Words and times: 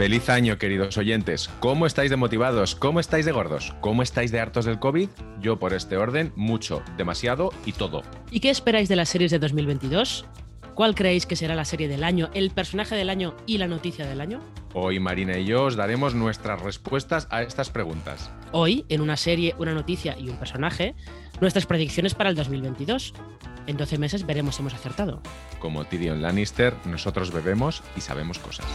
Feliz 0.00 0.30
año, 0.30 0.56
queridos 0.56 0.96
oyentes. 0.96 1.50
¿Cómo 1.60 1.84
estáis 1.84 2.08
de 2.08 2.16
motivados? 2.16 2.74
¿Cómo 2.74 3.00
estáis 3.00 3.26
de 3.26 3.32
gordos? 3.32 3.74
¿Cómo 3.82 4.02
estáis 4.02 4.32
de 4.32 4.40
hartos 4.40 4.64
del 4.64 4.78
COVID? 4.78 5.10
Yo, 5.42 5.58
por 5.58 5.74
este 5.74 5.98
orden, 5.98 6.32
mucho, 6.36 6.82
demasiado 6.96 7.52
y 7.66 7.72
todo. 7.72 8.00
¿Y 8.30 8.40
qué 8.40 8.48
esperáis 8.48 8.88
de 8.88 8.96
las 8.96 9.10
series 9.10 9.30
de 9.30 9.38
2022? 9.38 10.24
¿Cuál 10.74 10.94
creéis 10.94 11.26
que 11.26 11.36
será 11.36 11.54
la 11.54 11.66
serie 11.66 11.86
del 11.86 12.02
año, 12.02 12.30
el 12.32 12.50
personaje 12.50 12.96
del 12.96 13.10
año 13.10 13.36
y 13.44 13.58
la 13.58 13.68
noticia 13.68 14.06
del 14.06 14.22
año? 14.22 14.40
Hoy 14.72 14.98
Marina 15.00 15.36
y 15.36 15.44
yo 15.44 15.64
os 15.64 15.76
daremos 15.76 16.14
nuestras 16.14 16.62
respuestas 16.62 17.28
a 17.28 17.42
estas 17.42 17.68
preguntas. 17.68 18.30
Hoy, 18.52 18.86
en 18.88 19.02
una 19.02 19.18
serie, 19.18 19.54
una 19.58 19.74
noticia 19.74 20.16
y 20.18 20.30
un 20.30 20.38
personaje, 20.38 20.94
nuestras 21.42 21.66
predicciones 21.66 22.14
para 22.14 22.30
el 22.30 22.36
2022. 22.36 23.12
En 23.66 23.76
12 23.76 23.98
meses 23.98 24.24
veremos 24.24 24.54
si 24.54 24.62
hemos 24.62 24.72
acertado. 24.72 25.20
Como 25.58 25.84
Tyrion 25.84 26.22
Lannister, 26.22 26.74
nosotros 26.86 27.30
bebemos 27.30 27.82
y 27.98 28.00
sabemos 28.00 28.38
cosas. 28.38 28.66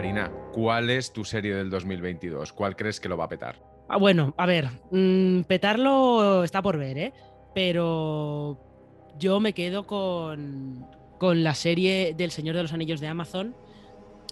Marina, 0.00 0.32
¿cuál 0.54 0.88
es 0.88 1.12
tu 1.12 1.26
serie 1.26 1.54
del 1.54 1.68
2022? 1.68 2.54
¿Cuál 2.54 2.74
crees 2.74 3.00
que 3.00 3.08
lo 3.10 3.18
va 3.18 3.24
a 3.24 3.28
petar? 3.28 3.62
Ah, 3.86 3.98
bueno, 3.98 4.32
a 4.38 4.46
ver, 4.46 4.70
mm, 4.90 5.42
petarlo 5.42 6.42
está 6.42 6.62
por 6.62 6.78
ver, 6.78 6.96
¿eh? 6.96 7.12
Pero 7.54 8.58
yo 9.18 9.40
me 9.40 9.52
quedo 9.52 9.86
con, 9.86 10.86
con 11.18 11.44
la 11.44 11.54
serie 11.54 12.14
del 12.16 12.30
Señor 12.30 12.56
de 12.56 12.62
los 12.62 12.72
Anillos 12.72 13.00
de 13.00 13.08
Amazon, 13.08 13.54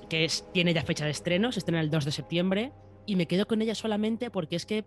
que 0.08 0.26
tiene 0.54 0.72
ya 0.72 0.84
fecha 0.84 1.04
de 1.04 1.10
estreno, 1.10 1.52
se 1.52 1.58
estrena 1.58 1.82
el 1.82 1.90
2 1.90 2.06
de 2.06 2.12
septiembre, 2.12 2.72
y 3.04 3.16
me 3.16 3.26
quedo 3.26 3.46
con 3.46 3.60
ella 3.60 3.74
solamente 3.74 4.30
porque 4.30 4.56
es 4.56 4.64
que 4.64 4.86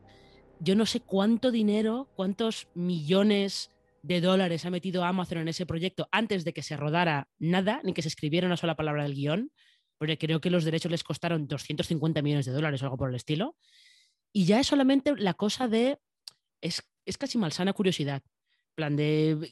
yo 0.59 0.75
no 0.75 0.87
sé 0.87 0.99
cuánto 0.99 1.51
dinero, 1.51 2.09
cuántos 2.15 2.69
millones 2.73 3.69
de 4.01 4.19
dólares 4.19 4.65
ha 4.65 4.71
metido 4.71 5.03
Amazon 5.03 5.37
en 5.37 5.47
ese 5.47 5.67
proyecto 5.67 6.09
antes 6.11 6.43
de 6.43 6.53
que 6.53 6.63
se 6.63 6.75
rodara 6.75 7.27
nada, 7.37 7.81
ni 7.83 7.93
que 7.93 8.01
se 8.01 8.07
escribiera 8.07 8.47
una 8.47 8.57
sola 8.57 8.75
palabra 8.75 9.03
del 9.03 9.13
guion, 9.13 9.51
porque 10.01 10.17
creo 10.17 10.41
que 10.41 10.49
los 10.49 10.63
derechos 10.63 10.89
les 10.89 11.03
costaron 11.03 11.47
250 11.47 12.23
millones 12.23 12.47
de 12.47 12.51
dólares 12.51 12.81
o 12.81 12.85
algo 12.85 12.97
por 12.97 13.09
el 13.09 13.15
estilo. 13.15 13.55
Y 14.33 14.45
ya 14.45 14.59
es 14.59 14.65
solamente 14.65 15.13
la 15.15 15.35
cosa 15.35 15.67
de. 15.67 15.99
Es, 16.59 16.81
es 17.05 17.19
casi 17.19 17.37
malsana 17.37 17.71
curiosidad. 17.73 18.23
plan 18.73 18.95
de. 18.95 19.51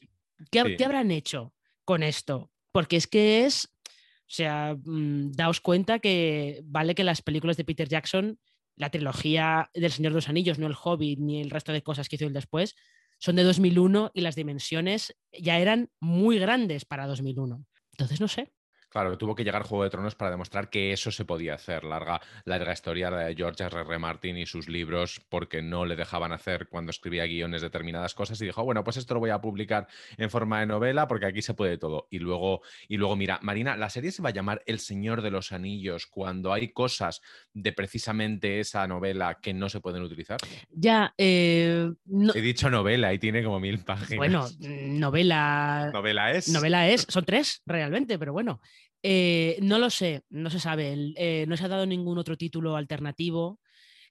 ¿qué, 0.50 0.64
Sí. 0.66 0.76
¿Qué 0.76 0.86
habrán 0.86 1.12
hecho 1.12 1.54
con 1.86 2.02
esto? 2.02 2.50
Porque 2.72 2.96
es 2.96 3.06
que 3.06 3.46
es. 3.46 3.66
O 3.86 4.26
sea, 4.26 4.76
mm, 4.84 5.34
daos 5.34 5.62
cuenta 5.62 6.00
que 6.00 6.62
vale 6.64 6.96
que 6.96 7.04
las 7.04 7.22
películas 7.22 7.56
de 7.56 7.66
Peter 7.66 7.88
Jackson, 7.88 8.40
la 8.76 8.90
trilogía 8.90 9.70
del 9.76 9.92
Señor 9.92 10.14
de 10.14 10.18
los 10.18 10.30
Anillos, 10.30 10.58
no 10.58 10.66
el 10.66 10.76
Hobbit 10.84 11.20
ni 11.20 11.42
el 11.42 11.52
resto 11.52 11.74
de 11.74 11.84
cosas 11.84 12.10
que 12.10 12.16
hizo 12.16 12.26
él 12.26 12.34
después, 12.34 12.76
son 13.20 13.36
de 13.36 13.44
2001 13.44 14.10
y 14.16 14.22
las 14.22 14.34
dimensiones 14.34 15.16
ya 15.32 15.60
eran 15.60 15.92
muy 16.00 16.40
grandes 16.40 16.86
para 16.86 17.06
2001. 17.06 17.64
Entonces, 17.92 18.20
no 18.20 18.28
sé. 18.28 18.52
Claro, 18.90 19.18
tuvo 19.20 19.36
que 19.36 19.44
llegar 19.44 19.64
Juego 19.64 19.84
de 19.84 19.90
Tronos 19.92 20.16
para 20.16 20.32
demostrar 20.32 20.70
que 20.70 20.92
eso 20.92 21.12
se 21.12 21.24
podía 21.24 21.54
hacer. 21.54 21.84
Larga, 21.84 22.20
larga 22.46 22.74
historia 22.74 23.12
de 23.12 23.36
George 23.36 23.64
R. 23.64 23.82
R. 23.82 24.00
Martin 24.00 24.36
y 24.38 24.46
sus 24.48 24.68
libros, 24.68 25.22
porque 25.30 25.62
no 25.62 25.86
le 25.86 25.96
dejaban 25.96 26.32
hacer 26.32 26.68
cuando 26.70 26.90
escribía 26.90 27.26
guiones 27.26 27.62
determinadas 27.62 28.16
cosas 28.16 28.42
y 28.42 28.46
dijo, 28.46 28.64
bueno, 28.64 28.84
pues 28.84 28.98
esto 28.98 29.14
lo 29.14 29.20
voy 29.20 29.30
a 29.30 29.40
publicar 29.42 29.88
en 30.18 30.30
forma 30.32 30.60
de 30.62 30.66
novela 30.66 31.08
porque 31.08 31.28
aquí 31.28 31.42
se 31.44 31.54
puede 31.54 31.78
todo. 31.78 32.08
Y 32.10 32.18
luego, 32.20 32.62
y 32.88 32.98
luego 32.98 33.16
mira, 33.16 33.40
Marina, 33.44 33.78
la 33.78 33.90
serie 33.92 34.12
se 34.12 34.24
va 34.24 34.30
a 34.30 34.34
llamar 34.34 34.64
El 34.66 34.80
Señor 34.80 35.22
de 35.22 35.30
los 35.32 35.52
Anillos 35.52 36.08
cuando 36.08 36.52
hay 36.52 36.70
cosas 36.70 37.22
de 37.54 37.72
precisamente 37.74 38.60
esa 38.60 38.88
novela 38.88 39.38
que 39.40 39.54
no 39.54 39.70
se 39.70 39.82
pueden 39.82 40.02
utilizar. 40.02 40.40
Ya, 40.72 41.14
eh, 41.18 41.92
no- 42.06 42.34
He 42.34 42.42
dicho 42.42 42.70
novela 42.72 43.14
y 43.14 43.20
tiene 43.20 43.44
como 43.44 43.60
mil 43.60 43.80
páginas. 43.84 44.18
bueno, 44.18 44.48
novela. 44.60 45.92
novela 45.94 46.32
es. 46.32 46.50
Novela 46.50 46.88
es, 46.90 47.06
son 47.08 47.24
tres 47.26 47.62
realmente, 47.66 48.18
pero 48.18 48.34
bueno. 48.34 48.60
Eh, 49.02 49.58
no 49.62 49.80
lo 49.80 49.90
sé, 49.90 50.24
no 50.30 50.50
se 50.50 50.60
sabe, 50.60 51.14
eh, 51.16 51.46
no 51.48 51.56
se 51.56 51.66
ha 51.66 51.70
dado 51.70 51.86
ningún 51.86 52.18
otro 52.18 52.38
título 52.38 52.76
alternativo. 52.76 53.60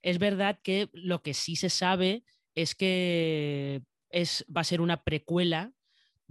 Es 0.01 0.17
verdad 0.17 0.59
que 0.63 0.89
lo 0.93 1.21
que 1.21 1.33
sí 1.33 1.55
se 1.55 1.69
sabe 1.69 2.23
es 2.55 2.75
que 2.75 3.81
es, 4.09 4.45
va 4.55 4.61
a 4.61 4.65
ser 4.65 4.81
una 4.81 5.03
precuela, 5.03 5.71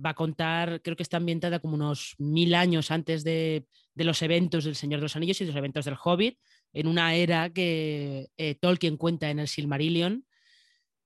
va 0.05 0.11
a 0.11 0.15
contar, 0.15 0.81
creo 0.83 0.97
que 0.97 1.03
está 1.03 1.19
ambientada 1.19 1.59
como 1.61 1.75
unos 1.75 2.15
mil 2.19 2.55
años 2.55 2.91
antes 2.91 3.25
de, 3.25 3.67
de 3.95 4.05
los 4.05 4.23
eventos 4.23 4.65
del 4.65 4.77
Señor 4.77 5.01
de 5.01 5.05
los 5.05 5.17
Anillos 5.17 5.41
y 5.41 5.45
de 5.45 5.51
los 5.51 5.59
eventos 5.59 5.85
del 5.85 5.97
Hobbit, 6.03 6.39
en 6.73 6.87
una 6.87 7.15
era 7.15 7.51
que 7.51 8.29
eh, 8.37 8.55
Tolkien 8.55 8.97
cuenta 8.97 9.31
en 9.31 9.39
el 9.39 9.49
Silmarillion, 9.49 10.25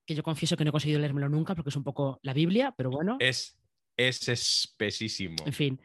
que 0.05 0.15
yo 0.15 0.23
confieso 0.23 0.57
que 0.57 0.65
no 0.65 0.71
he 0.71 0.73
conseguido 0.73 1.01
leérmelo 1.01 1.29
nunca 1.29 1.55
porque 1.55 1.71
es 1.71 1.77
un 1.77 1.85
poco 1.85 2.19
la 2.23 2.33
Biblia, 2.33 2.75
pero 2.77 2.91
bueno. 2.91 3.17
Es, 3.21 3.59
es 3.97 4.29
espesísimo. 4.29 5.37
En 5.47 5.53
fin. 5.53 5.81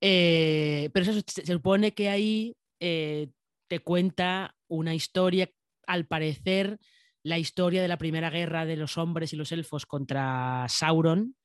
Eh, 0.00 0.90
pero 0.92 1.10
eso, 1.10 1.20
se, 1.26 1.46
supone 1.46 1.92
que 1.94 2.08
ahí 2.08 2.56
eh, 2.80 3.28
te 3.68 3.80
cuenta 3.80 4.54
una 4.68 4.94
historia, 4.94 5.50
al 5.86 6.06
parecer, 6.06 6.78
la 7.22 7.38
historia 7.38 7.82
de 7.82 7.88
la 7.88 7.98
primera 7.98 8.30
guerra 8.30 8.66
de 8.66 8.76
los 8.76 8.98
hombres 8.98 9.32
y 9.32 9.36
los 9.36 9.52
elfos 9.52 9.86
contra 9.86 10.66
Sauron. 10.68 11.36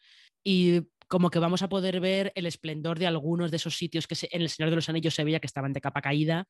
Y 0.43 0.81
como 1.07 1.29
que 1.29 1.39
vamos 1.39 1.61
a 1.61 1.69
poder 1.69 1.99
ver 1.99 2.31
el 2.35 2.45
esplendor 2.45 2.97
de 2.99 3.07
algunos 3.07 3.51
de 3.51 3.57
esos 3.57 3.75
sitios 3.77 4.07
que 4.07 4.15
se- 4.15 4.29
en 4.31 4.41
El 4.41 4.49
Señor 4.49 4.69
de 4.69 4.77
los 4.77 4.89
Anillos 4.89 5.13
se 5.13 5.23
veía 5.23 5.39
que 5.39 5.47
estaban 5.47 5.73
de 5.73 5.81
capa 5.81 6.01
caída, 6.01 6.47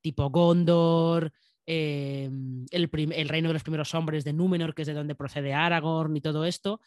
tipo 0.00 0.30
Gondor, 0.30 1.32
eh, 1.66 2.30
el, 2.70 2.90
el 3.12 3.28
reino 3.28 3.48
de 3.48 3.54
los 3.54 3.62
primeros 3.62 3.94
hombres 3.94 4.24
de 4.24 4.32
Númenor, 4.32 4.74
que 4.74 4.82
es 4.82 4.88
de 4.88 4.94
donde 4.94 5.14
procede 5.14 5.54
Aragorn 5.54 6.16
y 6.16 6.20
todo 6.20 6.44
esto. 6.44 6.80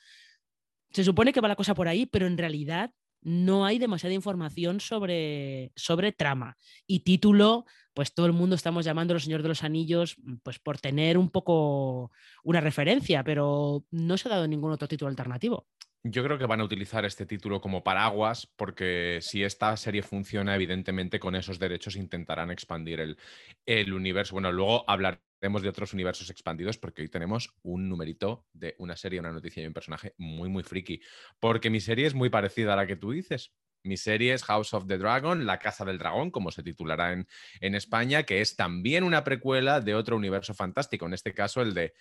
Se 0.92 1.04
supone 1.04 1.34
que 1.34 1.42
va 1.42 1.48
la 1.48 1.56
cosa 1.56 1.74
por 1.76 1.88
ahí, 1.88 2.06
pero 2.06 2.28
en 2.28 2.38
realidad 2.38 2.92
no 3.22 3.66
hay 3.66 3.80
demasiada 3.80 4.14
información 4.14 4.80
sobre, 4.80 5.72
sobre 5.76 6.12
trama. 6.12 6.58
Y 6.86 7.02
título, 7.02 7.66
pues 7.94 8.14
todo 8.14 8.26
el 8.26 8.34
mundo 8.34 8.56
estamos 8.56 8.86
llamando 8.86 9.14
Los 9.14 9.24
Señor 9.24 9.42
de 9.42 9.50
los 9.50 9.64
Anillos, 9.64 10.18
pues 10.44 10.60
por 10.60 10.80
tener 10.80 11.18
un 11.18 11.30
poco 11.30 12.12
una 12.44 12.62
referencia, 12.62 13.24
pero 13.24 13.86
no 13.92 14.18
se 14.18 14.28
ha 14.28 14.32
dado 14.32 14.48
ningún 14.48 14.72
otro 14.72 14.88
título 14.88 15.10
alternativo. 15.10 15.68
Yo 16.04 16.24
creo 16.24 16.38
que 16.38 16.46
van 16.46 16.62
a 16.62 16.64
utilizar 16.64 17.06
este 17.06 17.26
título 17.26 17.60
como 17.60 17.84
paraguas 17.84 18.48
porque 18.56 19.20
si 19.22 19.44
esta 19.44 19.76
serie 19.76 20.04
funciona, 20.04 20.56
evidentemente 20.56 21.20
con 21.20 21.36
esos 21.36 21.60
derechos 21.60 21.96
intentarán 21.96 22.52
expandir 22.52 23.00
el, 23.00 23.18
el 23.66 23.94
universo. 23.94 24.36
Bueno, 24.36 24.52
luego 24.52 24.90
hablaremos 25.38 25.62
de 25.62 25.70
otros 25.70 25.94
universos 25.94 26.30
expandidos 26.30 26.78
porque 26.78 27.04
hoy 27.04 27.10
tenemos 27.10 27.54
un 27.62 27.88
numerito 27.88 28.48
de 28.54 28.76
una 28.80 28.96
serie, 28.96 29.20
una 29.20 29.32
noticia 29.32 29.64
y 29.64 29.68
un 29.68 29.74
personaje 29.74 30.14
muy, 30.18 30.50
muy 30.50 30.64
friki. 30.64 31.00
Porque 31.40 31.70
mi 31.70 31.80
serie 31.80 32.08
es 32.08 32.16
muy 32.16 32.30
parecida 32.30 32.74
a 32.74 32.76
la 32.76 32.88
que 32.88 32.96
tú 32.96 33.12
dices. 33.12 33.54
Mi 33.84 33.98
serie 33.98 34.34
es 34.34 34.44
House 34.44 34.74
of 34.74 34.88
the 34.88 34.98
Dragon, 34.98 35.46
La 35.46 35.60
Casa 35.60 35.86
del 35.86 36.00
Dragón, 36.00 36.32
como 36.32 36.52
se 36.52 36.64
titulará 36.64 37.14
en, 37.14 37.28
en 37.62 37.76
España, 37.76 38.24
que 38.24 38.42
es 38.42 38.56
también 38.56 39.04
una 39.04 39.24
precuela 39.24 39.80
de 39.80 39.94
otro 39.94 40.18
universo 40.18 40.54
fantástico, 40.56 41.06
en 41.06 41.14
este 41.14 41.34
caso 41.34 41.62
el 41.62 41.74
de 41.74 41.94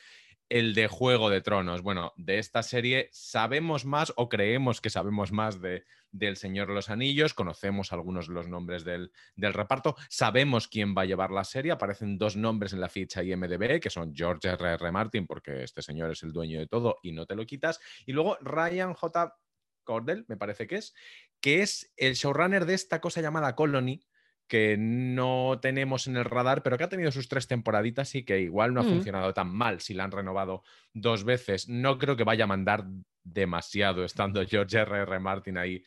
el 0.49 0.75
de 0.75 0.89
Juego 0.89 1.31
de 1.31 1.41
Tronos. 1.41 1.83
Bueno, 1.83 2.13
de 2.17 2.39
esta 2.39 2.63
serie 2.63 3.09
sabemos 3.13 3.85
más 3.85 4.13
o 4.17 4.29
creemos 4.29 4.81
que 4.81 4.91
sabemos 4.91 5.33
más 5.33 5.61
de, 5.61 5.85
del 6.13 6.37
Señor 6.37 6.69
de 6.69 6.75
los 6.75 6.91
Anillos, 6.91 7.35
conocemos 7.35 7.93
algunos 7.93 8.29
de 8.29 8.35
los 8.35 8.49
nombres 8.49 8.85
del, 8.85 9.13
del 9.35 9.55
reparto, 9.55 9.97
sabemos 10.09 10.69
quién 10.69 10.95
va 10.97 11.03
a 11.03 11.07
llevar 11.07 11.31
la 11.31 11.45
serie, 11.45 11.73
aparecen 11.73 12.19
dos 12.19 12.37
nombres 12.37 12.73
en 12.73 12.81
la 12.81 12.89
ficha 12.89 13.23
IMDB, 13.23 13.81
que 13.81 13.91
son 13.91 14.15
George 14.15 14.49
R. 14.49 14.75
R. 14.75 14.93
Martin, 14.93 15.27
porque 15.27 15.63
este 15.63 15.83
señor 15.83 16.13
es 16.13 16.23
el 16.23 16.33
dueño 16.33 16.59
de 16.59 16.67
todo 16.67 16.99
y 17.03 17.13
no 17.13 17.27
te 17.27 17.35
lo 17.35 17.45
quitas, 17.47 17.81
y 18.07 18.13
luego 18.13 18.37
Ryan 18.41 18.95
J. 18.95 19.37
Cordell, 19.85 20.25
me 20.29 20.37
parece 20.37 20.67
que 20.67 20.77
es, 20.77 20.95
que 21.41 21.63
es 21.63 21.93
el 21.97 22.15
showrunner 22.15 22.67
de 22.67 22.75
esta 22.75 23.01
cosa 23.01 23.21
llamada 23.21 23.55
Colony, 23.55 24.03
que 24.49 24.77
no 24.79 25.59
tenemos 25.61 26.07
en 26.07 26.17
el 26.17 26.25
radar, 26.25 26.63
pero 26.63 26.79
que 26.79 26.85
ha 26.85 26.89
tenido 26.89 27.11
sus 27.11 27.29
tres 27.29 27.49
temporaditas 27.49 28.15
y 28.15 28.25
que 28.25 28.41
igual 28.41 28.73
no 28.75 28.81
ha 28.81 28.85
Mm. 28.85 28.89
funcionado 28.91 29.35
tan 29.35 29.49
mal 29.49 29.81
si 29.81 29.93
la 29.95 30.05
han 30.05 30.13
renovado 30.13 30.63
dos 30.93 31.25
veces. 31.25 31.69
No 31.69 31.99
creo 31.99 32.17
que 32.17 32.25
vaya 32.25 32.45
a 32.45 32.49
mandar 32.49 32.85
demasiado 33.25 34.05
estando 34.05 34.41
George 34.49 34.79
R. 34.79 34.99
R. 35.03 35.19
Martin 35.19 35.59
ahí, 35.59 35.83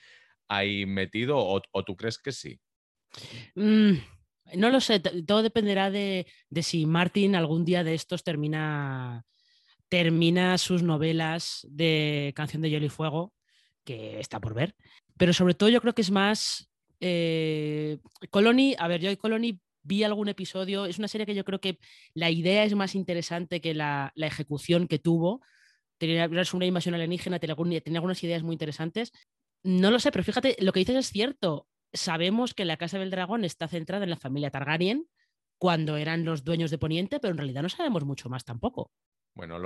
ahí 0.48 0.86
metido, 0.86 1.38
o, 1.38 1.62
o 1.72 1.84
tú 1.86 1.96
crees 1.96 2.18
que 2.18 2.32
sí? 2.32 2.60
Mm, 3.56 3.94
no 4.56 4.70
lo 4.70 4.82
sé, 4.82 5.00
todo 5.00 5.42
dependerá 5.42 5.90
de, 5.90 6.28
de 6.50 6.64
si 6.64 6.86
Martin 6.86 7.36
algún 7.36 7.64
día 7.66 7.84
de 7.84 7.94
estos 7.94 8.24
termina, 8.24 9.24
termina 9.88 10.58
sus 10.58 10.84
novelas 10.84 11.66
de 11.70 12.34
Canción 12.36 12.62
de 12.62 12.70
Hielo 12.70 12.86
y 12.86 12.90
Fuego, 12.90 13.34
que 13.86 14.20
está 14.20 14.40
por 14.40 14.54
ver. 14.54 14.76
Pero 15.18 15.34
sobre 15.34 15.54
todo 15.54 15.70
yo 15.70 15.82
creo 15.82 15.94
que 15.94 16.02
es 16.02 16.12
más... 16.12 16.66
eh, 17.00 18.00
Colony, 18.30 18.76
a 18.78 18.88
ver, 18.88 19.02
yo 19.02 19.10
de 19.10 19.18
Colony 19.18 19.60
vi 19.82 20.04
algún 20.04 20.30
episodio, 20.30 20.86
es 20.86 21.00
una 21.00 21.08
serie 21.08 21.26
que 21.26 21.36
yo 21.36 21.46
creo 21.46 21.60
que 21.60 21.80
la 22.14 22.30
idea 22.30 22.64
es 22.64 22.76
más 22.76 22.96
interesante 22.96 23.62
que 23.62 23.74
la, 23.74 24.14
ejecución 24.16 24.88
que 24.88 25.00
tuvo. 25.00 25.42
Tenía 25.98 26.30
una 26.54 26.66
invasión 26.66 26.96
alienígena, 26.96 27.40
tenía, 27.40 27.82
tenía 27.82 27.98
algunas 27.98 28.24
ideas 28.24 28.44
muy 28.44 28.54
interesantes. 28.54 29.12
No 29.64 29.92
lo 29.92 30.00
sé, 30.00 30.12
pero 30.12 30.24
fíjate, 30.24 30.56
lo 30.60 30.72
que 30.72 30.80
dices 30.80 30.96
es 30.96 31.12
cierto. 31.12 31.68
sabemos 31.92 32.54
que 32.54 32.66
la 32.66 32.78
Casa 32.78 33.00
del 33.00 33.10
Dragón 33.10 33.44
está 33.44 33.68
centrada 33.68 34.04
en 34.04 34.10
la 34.10 34.18
familia 34.18 34.52
Targaryen 34.52 35.08
cuando 35.58 35.98
eran 35.98 36.24
los 36.24 36.44
dueños 36.44 36.72
de 36.72 36.78
Poniente, 36.78 37.20
pero 37.20 37.32
en 37.32 37.38
realidad 37.38 37.64
no 37.64 37.70
sabemos 37.70 38.06
mucho 38.06 38.30
más 38.30 38.46
tampoco. 38.46 38.92
Bueno, 39.36 39.58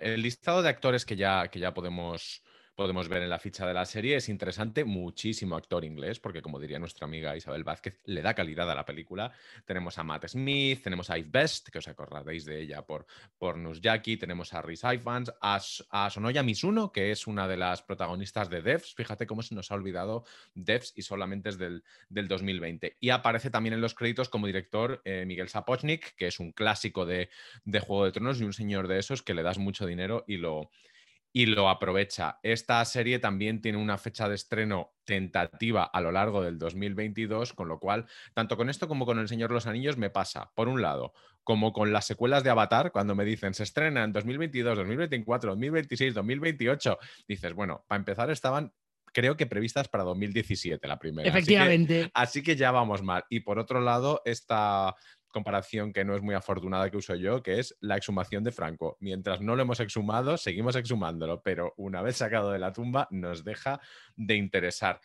el 0.00 0.22
listado 0.22 0.62
de 0.62 0.68
actores 0.68 1.04
que 1.04 1.16
ya, 1.16 1.48
que 1.48 1.58
ya 1.58 1.74
podemos 1.74 2.42
podemos 2.74 3.08
ver 3.08 3.22
en 3.22 3.30
la 3.30 3.38
ficha 3.38 3.66
de 3.66 3.74
la 3.74 3.84
serie. 3.84 4.16
Es 4.16 4.28
interesante, 4.28 4.84
muchísimo 4.84 5.56
actor 5.56 5.84
inglés, 5.84 6.20
porque 6.20 6.42
como 6.42 6.58
diría 6.58 6.78
nuestra 6.78 7.06
amiga 7.06 7.36
Isabel 7.36 7.64
Vázquez, 7.64 7.98
le 8.04 8.22
da 8.22 8.34
calidad 8.34 8.70
a 8.70 8.74
la 8.74 8.84
película. 8.84 9.32
Tenemos 9.64 9.98
a 9.98 10.04
Matt 10.04 10.28
Smith, 10.28 10.82
tenemos 10.82 11.10
a 11.10 11.18
Eve 11.18 11.28
Best, 11.30 11.68
que 11.68 11.78
os 11.78 11.88
acordaréis 11.88 12.44
de 12.44 12.60
ella 12.60 12.82
por, 12.82 13.06
por 13.38 13.56
Jackie, 13.80 14.16
tenemos 14.16 14.52
a 14.54 14.62
Rhys 14.62 14.82
Ifans, 14.84 15.32
a, 15.40 15.60
a, 15.90 16.10
Sonoya 16.10 16.42
Misuno, 16.42 16.92
que 16.92 17.10
es 17.10 17.26
una 17.26 17.46
de 17.46 17.56
las 17.56 17.82
protagonistas 17.82 18.48
de 18.48 18.62
Devs. 18.62 18.94
Fíjate 18.94 19.26
cómo 19.26 19.42
se 19.42 19.54
nos 19.54 19.70
ha 19.70 19.74
olvidado 19.74 20.24
Devs 20.54 20.92
y 20.96 21.02
solamente 21.02 21.50
es 21.50 21.58
del, 21.58 21.84
del 22.08 22.28
2020. 22.28 22.96
Y 23.00 23.10
aparece 23.10 23.50
también 23.50 23.74
en 23.74 23.80
los 23.80 23.94
créditos 23.94 24.28
como 24.28 24.46
director 24.46 25.02
eh, 25.04 25.24
Miguel 25.26 25.48
Sapochnik, 25.48 26.14
que 26.16 26.28
es 26.28 26.40
un 26.40 26.52
clásico 26.52 27.06
de, 27.06 27.28
de 27.64 27.80
Juego 27.80 28.04
de 28.04 28.12
Tronos 28.12 28.40
y 28.40 28.44
un 28.44 28.52
señor 28.52 28.88
de 28.88 28.98
esos 28.98 29.22
que 29.22 29.34
le 29.34 29.42
das 29.42 29.58
mucho 29.58 29.86
dinero 29.86 30.24
y 30.26 30.36
lo, 30.36 30.70
y 31.32 31.46
lo 31.46 31.68
aprovecha. 31.68 32.38
Esta 32.42 32.84
serie 32.84 33.18
también 33.18 33.60
tiene 33.60 33.78
una 33.78 33.98
fecha 33.98 34.28
de 34.28 34.34
estreno 34.34 34.92
tentativa 35.04 35.84
a 35.84 36.00
lo 36.00 36.12
largo 36.12 36.42
del 36.42 36.58
2022, 36.58 37.54
con 37.54 37.68
lo 37.68 37.78
cual, 37.78 38.06
tanto 38.34 38.56
con 38.56 38.68
esto 38.68 38.86
como 38.86 39.06
con 39.06 39.18
El 39.18 39.28
Señor 39.28 39.50
los 39.50 39.66
Anillos 39.66 39.96
me 39.96 40.10
pasa, 40.10 40.52
por 40.54 40.68
un 40.68 40.82
lado, 40.82 41.14
como 41.42 41.72
con 41.72 41.92
las 41.92 42.06
secuelas 42.06 42.44
de 42.44 42.50
Avatar, 42.50 42.92
cuando 42.92 43.14
me 43.14 43.24
dicen 43.24 43.54
se 43.54 43.62
estrena 43.62 44.04
en 44.04 44.12
2022, 44.12 44.76
2024, 44.76 45.50
2026, 45.52 46.14
2028, 46.14 46.98
dices, 47.26 47.54
bueno, 47.54 47.84
para 47.88 47.98
empezar 47.98 48.30
estaban 48.30 48.72
creo 49.12 49.36
que 49.36 49.46
previstas 49.46 49.88
para 49.88 50.04
2017 50.04 50.86
la 50.88 50.98
primera. 50.98 51.28
Efectivamente. 51.28 52.10
Así 52.14 52.42
que, 52.42 52.56
ya 52.56 52.70
vamos 52.70 53.02
mal. 53.02 53.24
Y 53.28 53.40
por 53.40 53.58
otro 53.58 53.80
lado, 53.80 54.22
esta 54.24 54.94
comparación 55.32 55.92
que 55.92 56.04
no 56.04 56.14
es 56.14 56.22
muy 56.22 56.34
afortunada 56.34 56.90
que 56.90 56.96
uso 56.96 57.16
yo, 57.16 57.42
que 57.42 57.58
es 57.58 57.76
la 57.80 57.96
exhumación 57.96 58.44
de 58.44 58.52
Franco. 58.52 58.96
Mientras 59.00 59.40
no 59.40 59.56
lo 59.56 59.62
hemos 59.62 59.80
exhumado, 59.80 60.36
seguimos 60.36 60.76
exhumándolo, 60.76 61.42
pero 61.42 61.74
una 61.76 62.02
vez 62.02 62.16
sacado 62.18 62.52
de 62.52 62.60
la 62.60 62.72
tumba 62.72 63.08
nos 63.10 63.42
deja 63.42 63.80
de 64.14 64.36
interesar. 64.36 65.00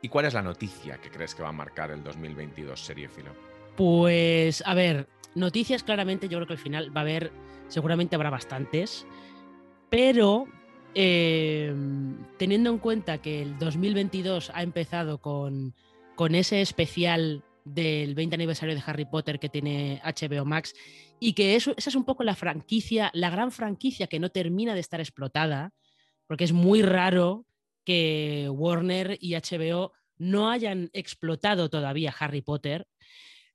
¿Y 0.00 0.08
cuál 0.08 0.26
es 0.26 0.34
la 0.34 0.42
noticia 0.42 0.98
que 0.98 1.10
crees 1.10 1.34
que 1.34 1.42
va 1.42 1.48
a 1.48 1.52
marcar 1.52 1.90
el 1.90 2.02
2022 2.04 2.80
Seriefilo? 2.80 3.32
Pues, 3.76 4.62
a 4.66 4.74
ver, 4.74 5.08
noticias 5.34 5.82
claramente 5.82 6.28
yo 6.28 6.38
creo 6.38 6.46
que 6.46 6.52
al 6.54 6.58
final 6.58 6.96
va 6.96 7.00
a 7.00 7.04
haber, 7.04 7.32
seguramente 7.68 8.14
habrá 8.14 8.30
bastantes, 8.30 9.06
pero 9.90 10.46
em, 10.94 12.16
teniendo 12.36 12.70
en 12.70 12.78
cuenta 12.78 13.18
que 13.18 13.42
el 13.42 13.58
2022 13.58 14.50
ha 14.54 14.62
empezado 14.62 15.18
con, 15.18 15.74
con 16.14 16.34
ese 16.34 16.60
especial 16.60 17.42
del 17.64 18.14
20 18.14 18.34
aniversario 18.34 18.74
de 18.74 18.82
Harry 18.86 19.04
Potter 19.04 19.38
que 19.38 19.48
tiene 19.48 20.00
HBO 20.04 20.44
Max 20.44 20.74
y 21.20 21.34
que 21.34 21.56
eso, 21.56 21.74
esa 21.76 21.90
es 21.90 21.96
un 21.96 22.04
poco 22.04 22.24
la 22.24 22.34
franquicia, 22.34 23.10
la 23.14 23.30
gran 23.30 23.52
franquicia 23.52 24.06
que 24.06 24.20
no 24.20 24.30
termina 24.30 24.74
de 24.74 24.80
estar 24.80 25.00
explotada, 25.00 25.72
porque 26.26 26.44
es 26.44 26.52
muy 26.52 26.82
raro 26.82 27.44
que 27.88 28.50
Warner 28.50 29.16
y 29.18 29.34
HBO 29.34 29.94
no 30.18 30.50
hayan 30.50 30.90
explotado 30.92 31.70
todavía 31.70 32.14
Harry 32.18 32.42
Potter. 32.42 32.86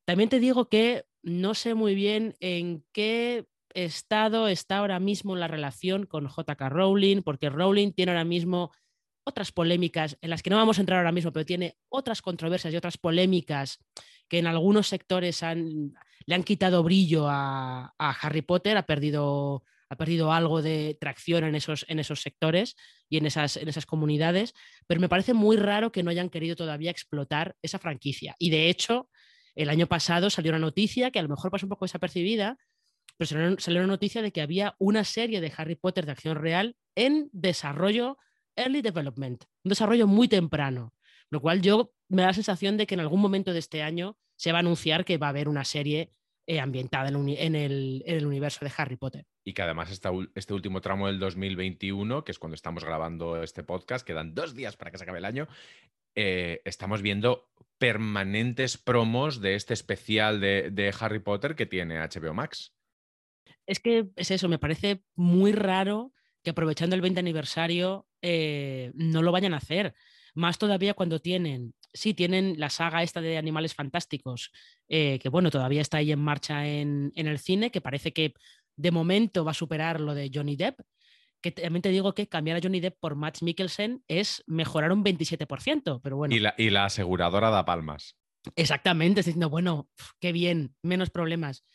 También 0.06 0.28
te 0.28 0.40
digo 0.40 0.70
que 0.70 1.06
no 1.22 1.54
sé 1.54 1.76
muy 1.76 1.94
bien 1.94 2.36
en 2.40 2.84
qué 2.94 3.46
estado 3.76 4.48
está 4.48 4.80
ahora 4.80 5.00
mismo 5.00 5.36
la 5.36 5.48
relación 5.48 6.08
con 6.08 6.30
JK 6.30 6.60
Rowling, 6.62 7.22
porque 7.22 7.52
Rowling 7.52 7.92
tiene 7.92 8.12
ahora 8.12 8.24
mismo 8.24 8.72
otras 9.24 9.52
polémicas 9.52 10.18
en 10.20 10.32
las 10.32 10.42
que 10.42 10.50
no 10.50 10.58
vamos 10.58 10.80
a 10.80 10.82
entrar 10.82 10.98
ahora 10.98 11.12
mismo, 11.12 11.32
pero 11.32 11.46
tiene 11.46 11.78
otras 11.88 12.24
controversias 12.24 12.74
y 12.74 12.78
otras 12.78 12.98
polémicas 12.98 13.86
que 14.28 14.40
en 14.40 14.48
algunos 14.48 14.88
sectores 14.88 15.44
le 15.44 16.34
han 16.36 16.44
quitado 16.44 16.82
brillo 16.82 17.28
a, 17.30 17.94
Harry 18.00 18.42
Potter, 18.42 18.78
ha 18.78 18.88
perdido 18.88 19.64
ha 19.94 19.98
perdido 19.98 20.32
algo 20.32 20.62
de 20.62 20.98
tracción 21.00 21.44
en 21.44 21.56
esos, 21.56 21.86
en 21.88 22.00
esos 22.00 22.22
sectores 22.22 22.76
y 23.10 23.18
en 23.18 23.26
esas, 23.26 23.58
en 23.58 23.68
esas 23.68 23.86
comunidades, 23.86 24.54
pero 24.88 25.00
me 25.00 25.10
parece 25.10 25.34
muy 25.34 25.58
raro 25.58 25.92
que 25.92 26.04
no 26.04 26.10
hayan 26.12 26.30
querido 26.30 26.56
todavía 26.56 26.92
explotar 26.92 27.56
esa 27.62 27.80
franquicia. 27.80 28.36
Y 28.40 28.50
de 28.50 28.70
hecho, 28.70 29.10
el 29.56 29.70
año 29.70 29.88
pasado 29.88 30.30
salió 30.30 30.52
una 30.52 30.60
noticia 30.60 31.12
que 31.12 31.20
a 31.20 31.24
lo 31.24 31.30
mejor 31.30 31.52
pasó 31.52 31.66
un 31.66 31.70
poco 31.70 31.86
desapercibida, 31.86 32.58
pero 33.18 33.58
salió, 33.60 33.82
una 33.82 33.88
noticia 33.88 34.22
de 34.22 34.32
que 34.32 34.42
había 34.42 34.76
una 34.80 35.04
serie 35.04 35.42
de 35.42 35.54
Harry 35.56 35.76
Potter 35.76 36.06
de 36.06 36.12
acción 36.12 36.36
real 36.38 36.76
en 36.96 37.30
desarrollo, 37.32 38.18
early 38.56 38.82
development, 38.82 39.44
un 39.64 39.70
desarrollo 39.70 40.08
muy 40.08 40.28
temprano, 40.28 40.94
lo 41.30 41.42
cual 41.42 41.62
yo 41.62 41.94
me 42.10 42.24
da 42.24 42.30
la 42.30 42.34
sensación 42.34 42.78
de 42.78 42.88
que 42.88 42.96
en 42.96 43.02
algún 43.02 43.22
momento 43.22 43.54
de 43.54 43.60
este 43.60 43.84
año 43.84 44.18
se 44.36 44.52
va 44.52 44.60
a 44.60 44.62
anunciar 44.62 45.06
que 45.06 45.18
va 45.18 45.28
a 45.28 45.30
haber 45.30 45.48
una 45.48 45.64
serie 45.64 46.10
eh, 46.46 46.60
ambientada 46.60 47.08
en, 47.08 47.56
el, 47.56 48.26
universo 48.26 48.66
de 48.66 48.72
Harry 48.76 48.98
Potter. 48.98 49.26
Y 49.46 49.54
que 49.54 49.62
además 49.62 49.90
este 49.92 50.54
último 50.54 50.82
tramo 50.82 51.08
del 51.08 51.18
2021, 51.18 52.24
que 52.26 52.34
es 52.34 52.40
cuando 52.40 52.56
estamos 52.56 52.84
grabando 52.84 53.42
este 53.42 53.64
podcast, 53.64 54.06
quedan 54.06 54.36
dos 54.36 54.54
días 54.54 54.76
para 54.76 54.92
que 54.92 54.98
se 54.98 55.06
acabe 55.06 55.20
el 55.20 55.26
año, 55.26 55.48
eh, 56.16 56.62
estamos 56.66 57.02
viendo 57.02 57.50
permanentes 57.78 58.78
promos 58.78 59.40
de 59.40 59.56
este 59.56 59.74
especial 59.74 60.42
de, 60.42 60.96
Harry 61.00 61.20
Potter 61.20 61.56
que 61.56 61.66
tiene 61.66 62.00
HBO 62.00 62.34
Max. 62.34 62.74
Es 63.66 63.80
que 63.80 64.10
es 64.16 64.32
eso, 64.32 64.50
me 64.50 64.60
parece 64.60 65.04
muy 65.16 65.54
raro 65.54 66.14
que 66.44 66.50
aprovechando 66.50 66.96
el 66.96 67.02
20 67.02 67.22
aniversario 67.22 68.06
eh, 68.22 68.92
no 68.96 69.22
lo 69.22 69.32
vayan 69.32 69.54
a 69.54 69.58
hacer. 69.58 69.96
Más 70.34 70.58
todavía 70.58 70.94
cuando 70.94 71.20
tienen 71.20 71.74
sí 71.94 72.14
tienen 72.14 72.56
la 72.58 72.70
saga 72.70 73.04
esta 73.04 73.22
de 73.22 73.38
Animales 73.38 73.76
Fantásticos, 73.76 74.52
eh, 74.90 75.20
que 75.20 75.30
bueno, 75.30 75.52
todavía 75.52 75.82
está 75.82 75.98
ahí 75.98 76.12
en 76.12 76.20
marcha 76.20 76.68
en, 76.68 77.12
el 77.16 77.40
cine, 77.40 77.72
que 77.72 77.82
parece 77.82 78.14
que 78.14 78.34
de 78.76 78.92
momento 78.92 79.46
va 79.46 79.52
a 79.52 79.56
superar 79.56 80.00
lo 80.00 80.16
de 80.16 80.32
Johnny 80.34 80.56
Depp, 80.56 80.80
que 81.42 81.52
también 81.52 81.82
te 81.82 81.90
digo 81.90 82.14
que 82.14 82.28
cambiar 82.28 82.58
a 82.58 82.62
Johnny 82.62 82.80
Depp 82.80 83.00
por 83.00 83.16
Matt 83.16 83.42
Mikkelsen 83.42 84.04
es 84.08 84.44
mejorar 84.48 84.92
un 84.92 85.04
27%, 85.04 86.00
pero 86.02 86.18
bueno. 86.18 86.34
Y 86.34 86.40
la, 86.40 86.56
y 86.58 86.70
la 86.70 86.86
aseguradora 86.86 87.50
da 87.50 87.66
palmas. 87.66 88.16
Exactamente, 88.56 89.20
es 89.20 89.26
diciendo, 89.26 89.50
bueno, 89.50 89.90
qué 90.20 90.32
bien, 90.32 90.76
menos 90.82 91.10
problemas. 91.10 91.66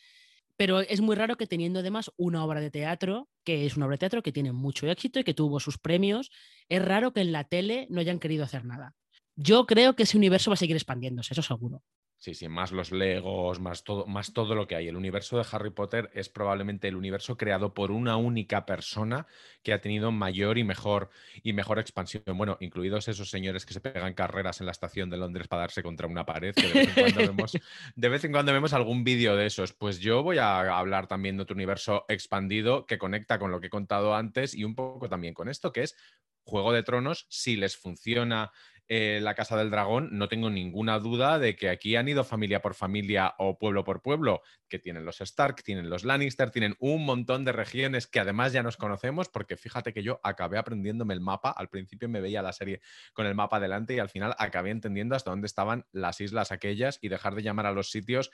Pero 0.57 0.81
es 0.81 0.99
muy 0.99 1.15
raro 1.15 1.37
que 1.37 1.47
teniendo 1.47 1.79
además 1.79 2.11
una 2.17 2.43
obra 2.43 2.59
de 2.59 2.69
teatro, 2.69 3.29
que 3.45 3.65
es 3.65 3.77
una 3.77 3.85
obra 3.85 3.93
de 3.93 3.99
teatro 3.99 4.21
que 4.21 4.33
tiene 4.33 4.51
mucho 4.51 4.87
éxito 4.87 5.19
y 5.19 5.23
que 5.23 5.33
tuvo 5.33 5.61
sus 5.61 5.77
premios, 5.77 6.31
es 6.67 6.83
raro 6.83 7.13
que 7.13 7.21
en 7.21 7.31
la 7.31 7.45
tele 7.45 7.87
no 7.89 8.01
hayan 8.01 8.19
querido 8.19 8.43
hacer 8.43 8.65
nada. 8.65 8.93
Yo 9.41 9.65
creo 9.65 9.95
que 9.95 10.03
ese 10.03 10.17
universo 10.17 10.51
va 10.51 10.55
a 10.55 10.57
seguir 10.57 10.75
expandiéndose, 10.75 11.33
eso 11.33 11.41
seguro. 11.41 11.81
Sí, 12.17 12.33
sí, 12.33 12.49
más 12.49 12.73
los 12.73 12.91
Legos, 12.91 13.61
más 13.61 13.85
todo, 13.85 14.05
más 14.05 14.33
todo 14.33 14.53
lo 14.53 14.67
que 14.67 14.75
hay. 14.75 14.89
El 14.89 14.97
universo 14.97 15.37
de 15.37 15.45
Harry 15.49 15.69
Potter 15.69 16.09
es 16.13 16.27
probablemente 16.27 16.89
el 16.89 16.97
universo 16.97 17.37
creado 17.37 17.73
por 17.73 17.91
una 17.91 18.17
única 18.17 18.65
persona 18.65 19.27
que 19.63 19.71
ha 19.71 19.79
tenido 19.79 20.11
mayor 20.11 20.57
y 20.57 20.65
mejor 20.65 21.09
y 21.41 21.53
mejor 21.53 21.79
expansión. 21.79 22.23
Bueno, 22.35 22.57
incluidos 22.59 23.07
esos 23.07 23.29
señores 23.29 23.65
que 23.65 23.73
se 23.73 23.79
pegan 23.79 24.13
carreras 24.13 24.59
en 24.59 24.65
la 24.65 24.73
estación 24.73 25.09
de 25.09 25.15
Londres 25.15 25.47
para 25.47 25.61
darse 25.61 25.81
contra 25.81 26.07
una 26.07 26.25
pared, 26.25 26.53
de 26.53 26.73
vez 26.73 26.89
en 26.89 26.93
cuando 26.93 27.19
vemos, 27.21 27.57
de 27.95 28.09
vez 28.09 28.23
en 28.25 28.31
cuando 28.33 28.51
vemos 28.51 28.73
algún 28.73 29.05
vídeo 29.05 29.37
de 29.37 29.45
esos. 29.45 29.71
Pues 29.71 30.01
yo 30.01 30.21
voy 30.21 30.39
a 30.39 30.59
hablar 30.77 31.07
también 31.07 31.37
de 31.37 31.43
otro 31.43 31.55
universo 31.55 32.03
expandido 32.09 32.85
que 32.85 32.97
conecta 32.97 33.39
con 33.39 33.51
lo 33.51 33.61
que 33.61 33.67
he 33.67 33.69
contado 33.69 34.13
antes 34.13 34.53
y 34.53 34.65
un 34.65 34.75
poco 34.75 35.07
también 35.07 35.33
con 35.33 35.47
esto, 35.47 35.71
que 35.71 35.83
es 35.83 35.95
Juego 36.43 36.73
de 36.73 36.83
Tronos, 36.83 37.27
si 37.29 37.55
les 37.55 37.77
funciona 37.77 38.51
eh, 38.91 39.19
la 39.21 39.35
Casa 39.35 39.55
del 39.55 39.69
Dragón, 39.69 40.09
no 40.11 40.27
tengo 40.27 40.49
ninguna 40.49 40.97
duda 40.97 41.37
de 41.37 41.55
que 41.55 41.69
aquí 41.69 41.95
han 41.95 42.07
ido 42.07 42.23
familia 42.23 42.59
por 42.61 42.73
familia 42.73 43.35
o 43.37 43.59
pueblo 43.59 43.83
por 43.83 44.01
pueblo, 44.01 44.41
que 44.67 44.79
tienen 44.79 45.05
los 45.05 45.21
Stark, 45.21 45.63
tienen 45.63 45.91
los 45.91 46.03
Lannister, 46.03 46.49
tienen 46.49 46.75
un 46.79 47.05
montón 47.05 47.45
de 47.45 47.51
regiones 47.51 48.07
que 48.07 48.19
además 48.19 48.51
ya 48.51 48.63
nos 48.63 48.77
conocemos, 48.77 49.29
porque 49.29 49.57
fíjate 49.57 49.93
que 49.93 50.01
yo 50.01 50.19
acabé 50.23 50.57
aprendiéndome 50.57 51.13
el 51.13 51.21
mapa, 51.21 51.51
al 51.51 51.69
principio 51.69 52.09
me 52.09 52.19
veía 52.19 52.41
la 52.41 52.51
serie 52.51 52.81
con 53.13 53.27
el 53.27 53.35
mapa 53.35 53.59
delante 53.59 53.93
y 53.93 53.99
al 53.99 54.09
final 54.09 54.35
acabé 54.39 54.71
entendiendo 54.71 55.15
hasta 55.15 55.29
dónde 55.29 55.45
estaban 55.45 55.85
las 55.91 56.19
islas 56.19 56.51
aquellas 56.51 56.97
y 56.99 57.09
dejar 57.09 57.35
de 57.35 57.43
llamar 57.43 57.67
a 57.67 57.71
los 57.71 57.91
sitios 57.91 58.31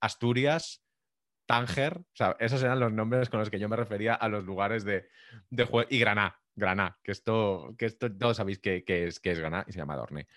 Asturias, 0.00 0.82
Tánger, 1.48 1.96
o 1.96 2.04
sea, 2.12 2.36
esos 2.40 2.62
eran 2.62 2.78
los 2.78 2.92
nombres 2.92 3.30
con 3.30 3.40
los 3.40 3.48
que 3.48 3.58
yo 3.58 3.70
me 3.70 3.76
refería 3.76 4.12
a 4.12 4.28
los 4.28 4.44
lugares 4.44 4.84
de, 4.84 5.08
de 5.48 5.64
juego, 5.64 5.88
y 5.90 5.98
Granada, 5.98 6.38
Graná, 6.54 6.98
que 7.02 7.10
esto, 7.10 7.74
que 7.78 7.86
esto 7.86 8.14
todos 8.14 8.36
sabéis 8.36 8.58
que, 8.58 8.84
es, 8.86 9.18
que 9.18 9.30
es 9.30 9.38
Graná 9.38 9.64
y 9.66 9.72
se 9.72 9.78
llama 9.78 9.96
Dorne. 9.96 10.28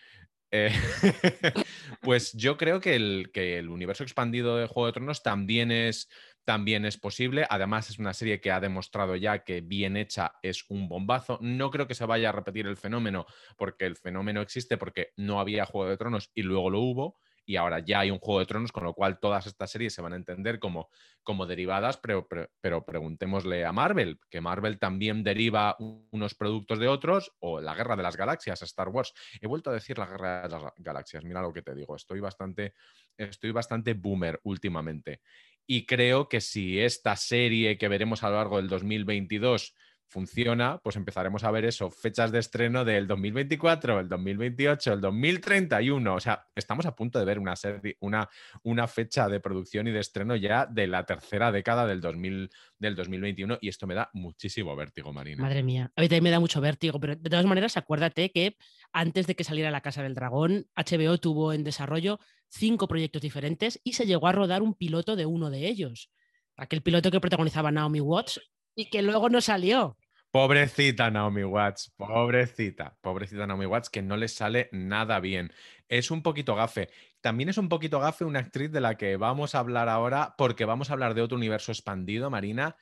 Eh, 0.52 0.72
pues 2.02 2.32
yo 2.32 2.56
creo 2.58 2.80
que 2.80 2.96
el, 2.96 3.30
que 3.34 3.58
el, 3.58 3.68
universo 3.68 4.04
expandido 4.04 4.56
de 4.56 4.68
Juego 4.68 4.88
de 4.88 4.94
Tronos 4.94 5.22
también 5.22 5.70
es, 5.70 6.08
también 6.46 6.86
es 6.86 6.98
posible. 6.98 7.46
Además, 7.50 7.90
es 7.90 8.00
una 8.00 8.14
serie 8.14 8.40
que 8.40 8.52
ha 8.52 8.62
demostrado 8.62 9.18
ya 9.18 9.44
que 9.44 9.60
bien 9.60 9.98
hecha 9.98 10.32
es 10.42 10.64
un 10.70 10.88
bombazo. 10.88 11.40
No 11.42 11.72
creo 11.72 11.88
que 11.88 11.96
se 11.96 12.06
vaya 12.06 12.30
a 12.30 12.34
repetir 12.34 12.68
el 12.68 12.78
fenómeno, 12.78 13.26
porque 13.58 13.86
el 13.86 13.98
fenómeno 13.98 14.40
existe 14.40 14.78
porque 14.78 15.12
no 15.18 15.42
había 15.42 15.66
Juego 15.66 15.90
de 15.90 15.98
Tronos 15.98 16.32
y 16.34 16.44
luego 16.44 16.70
lo 16.70 16.80
hubo 16.80 17.18
y 17.46 17.56
ahora 17.56 17.80
ya 17.80 18.02
hay 18.02 18.12
un 18.12 18.20
Juego 18.20 18.40
de 18.40 18.46
Tronos, 18.46 18.72
con 18.72 18.84
lo 18.84 18.94
cual 18.94 19.20
todas 19.20 19.48
estas 19.48 19.72
series 19.72 19.94
se 19.94 20.02
van 20.02 20.14
a 20.14 20.16
entender 20.16 20.60
como, 20.60 20.90
como 21.24 21.46
derivadas, 21.46 21.98
pero, 21.98 22.28
pero, 22.62 22.86
preguntémosle 22.86 23.66
a 23.66 23.72
Marvel, 23.72 24.20
que 24.30 24.42
Marvel 24.42 24.80
también 24.80 25.24
deriva 25.24 25.76
unos 25.80 26.36
productos 26.36 26.80
de 26.80 26.88
otros, 26.88 27.34
o 27.40 27.62
la 27.62 27.76
Guerra 27.76 27.96
de 27.96 28.04
las 28.04 28.18
Galaxias, 28.18 28.62
Star 28.62 28.90
Wars. 28.90 29.14
He 29.40 29.48
vuelto 29.48 29.70
a 29.70 29.74
decir 29.74 29.98
la 29.98 30.06
Guerra 30.06 30.44
de 30.44 30.50
las 30.50 30.74
Galaxias, 30.78 31.24
mira 31.24 31.42
lo 31.42 31.54
que 31.54 31.62
te 31.62 31.76
digo, 31.76 31.96
estoy 31.96 32.20
bastante, 32.20 32.74
estoy 33.18 33.52
bastante 33.52 33.94
boomer 33.94 34.40
últimamente. 34.44 35.22
Y 35.66 35.86
creo 35.86 36.28
que 36.28 36.42
si 36.42 36.80
esta 36.80 37.16
serie 37.16 37.78
que 37.78 37.88
veremos 37.88 38.24
a 38.24 38.30
lo 38.30 38.36
largo 38.36 38.58
del 38.58 38.68
2022 38.68 39.76
funciona, 40.12 40.78
pues 40.84 40.98
empezaremos 40.98 41.46
a 41.46 41.52
ver 41.52 41.64
eso, 41.64 41.90
fechas 41.90 42.34
de 42.34 42.40
estreno 42.40 42.84
del 42.84 43.08
2024, 43.08 44.02
el 44.02 44.10
2028, 44.10 44.94
el 44.94 45.02
2031. 45.02 46.14
O 46.14 46.20
sea, 46.20 46.46
estamos 46.54 46.86
a 46.86 46.94
punto 46.94 47.18
de 47.18 47.24
ver 47.24 47.40
una, 47.40 47.56
serie, 47.56 47.96
una, 48.02 48.30
una 48.64 48.88
fecha 48.88 49.30
de 49.30 49.40
producción 49.40 49.88
y 49.88 49.92
de 49.92 50.00
estreno 50.00 50.36
ya 50.36 50.66
de 50.66 50.88
la 50.88 51.06
tercera 51.06 51.52
década 51.54 51.88
del, 51.88 52.02
2000, 52.02 52.50
del 52.78 52.96
2021 52.96 53.60
y 53.62 53.70
esto 53.70 53.88
me 53.88 53.96
da 53.96 54.10
muchísimo 54.14 54.76
vértigo, 54.76 55.14
Marina. 55.14 55.42
Madre 55.42 55.64
mía, 55.64 55.92
a 55.96 56.02
mí 56.02 56.08
también 56.08 56.24
me 56.26 56.32
da 56.32 56.42
mucho 56.42 56.60
vértigo, 56.60 57.00
pero 57.00 57.16
de 57.16 57.30
todas 57.30 57.46
maneras, 57.46 57.78
acuérdate 57.78 58.32
que 58.32 58.58
antes 58.92 59.28
de 59.28 59.36
que 59.36 59.46
saliera 59.46 59.72
La 59.72 59.82
Casa 59.82 60.04
del 60.04 60.14
Dragón, 60.14 60.68
HBO 60.76 61.18
tuvo 61.20 61.54
en 61.54 61.64
desarrollo 61.64 62.20
cinco 62.50 62.90
proyectos 62.90 63.22
diferentes 63.22 63.80
y 63.86 63.94
se 63.94 64.06
llegó 64.06 64.28
a 64.28 64.34
rodar 64.34 64.62
un 64.62 64.74
piloto 64.74 65.16
de 65.16 65.26
uno 65.26 65.50
de 65.50 65.68
ellos. 65.68 66.12
Aquel 66.58 66.82
piloto 66.82 67.12
que 67.12 67.22
protagonizaba 67.22 67.72
Naomi 67.72 68.02
Watts 68.02 68.42
y 68.76 68.90
que 68.90 69.02
luego 69.02 69.30
no 69.30 69.42
salió. 69.42 69.98
Pobrecita 70.32 71.12
Naomi 71.12 71.44
Watts, 71.44 71.94
pobrecita, 71.98 72.98
pobrecita 73.02 73.46
Naomi 73.46 73.66
Watts, 73.66 73.90
que 73.90 74.02
no 74.02 74.16
le 74.16 74.30
sale 74.30 74.70
nada 74.72 75.20
bien. 75.20 75.52
Es 75.90 76.10
un 76.10 76.24
poquito 76.24 76.56
gafe. 76.56 76.90
También 77.20 77.50
es 77.50 77.58
un 77.58 77.68
poquito 77.68 78.00
gafe 78.00 78.24
una 78.24 78.40
actriz 78.40 78.72
de 78.72 78.80
la 78.80 78.96
que 78.96 79.18
vamos 79.18 79.56
a 79.56 79.60
hablar 79.60 79.90
ahora, 79.90 80.36
porque 80.38 80.64
vamos 80.64 80.90
a 80.90 80.94
hablar 80.94 81.16
de 81.16 81.22
otro 81.22 81.38
universo 81.38 81.74
expandido, 81.74 82.30
Marina. 82.30 82.78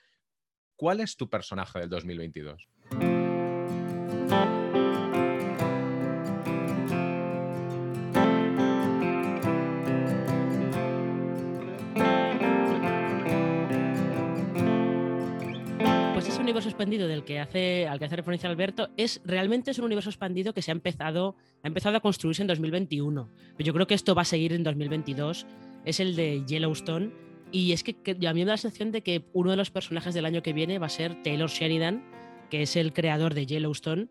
¿Cuál 0.76 1.00
es 1.00 1.16
tu 1.16 1.28
personaje 1.28 1.80
del 1.80 1.88
2022? 1.88 2.68
Universo 16.50 16.68
expandido 16.68 17.08
del 17.08 17.24
que 17.24 17.40
hace, 17.40 17.86
al 17.86 17.98
que 17.98 18.04
hace 18.04 18.16
referencia 18.16 18.48
Alberto 18.48 18.90
es 18.96 19.20
realmente 19.24 19.70
es 19.70 19.78
un 19.78 19.84
universo 19.86 20.10
expandido 20.10 20.52
que 20.52 20.62
se 20.62 20.70
ha 20.70 20.72
empezado, 20.72 21.36
ha 21.62 21.68
empezado 21.68 21.96
a 21.96 22.00
construirse 22.00 22.42
en 22.42 22.48
2021. 22.48 23.30
Pero 23.56 23.66
yo 23.66 23.72
creo 23.72 23.86
que 23.86 23.94
esto 23.94 24.14
va 24.14 24.22
a 24.22 24.26
seguir 24.26 24.52
en 24.52 24.64
2022. 24.64 25.46
Es 25.84 26.00
el 26.00 26.16
de 26.16 26.44
Yellowstone. 26.46 27.12
Y 27.52 27.72
es 27.72 27.82
que, 27.82 27.96
a 28.26 28.32
mí 28.32 28.40
me 28.40 28.46
da 28.46 28.52
la 28.52 28.56
sensación 28.56 28.92
de 28.92 29.02
que 29.02 29.24
uno 29.32 29.50
de 29.50 29.56
los 29.56 29.70
personajes 29.70 30.14
del 30.14 30.24
año 30.24 30.42
que 30.42 30.52
viene 30.52 30.78
va 30.78 30.86
a 30.86 30.90
ser 30.90 31.22
Taylor 31.22 31.50
Sheridan, 31.50 32.04
que 32.48 32.62
es 32.62 32.76
el 32.76 32.92
creador 32.92 33.34
de 33.34 33.46
Yellowstone. 33.46 34.08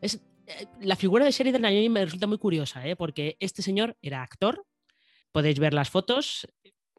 Es, 0.00 0.22
eh, 0.46 0.66
la 0.80 0.96
figura 0.96 1.24
de 1.24 1.30
Sheridan 1.30 1.64
a 1.64 1.70
mí 1.70 1.88
me 1.88 2.04
resulta 2.04 2.26
muy 2.26 2.38
curiosa, 2.38 2.86
¿eh? 2.86 2.96
porque 2.96 3.36
este 3.40 3.62
señor 3.62 3.96
era 4.00 4.22
actor, 4.22 4.64
podéis 5.32 5.58
ver 5.58 5.74
las 5.74 5.90
fotos, 5.90 6.48